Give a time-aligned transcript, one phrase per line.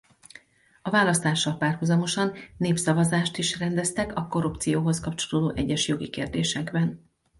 [0.81, 7.09] A választással párhuzamosan népszavazást is rendeztek a korrupcióhoz kapcsolódó egyes jogi kérdésekben.